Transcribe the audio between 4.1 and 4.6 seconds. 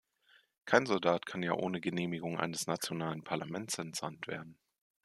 werden.